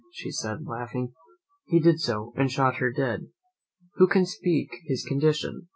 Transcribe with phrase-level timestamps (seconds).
[0.31, 1.13] said she, laughing.
[1.67, 3.27] He did so, and shot her dead.
[3.97, 5.67] Who can speak his condition?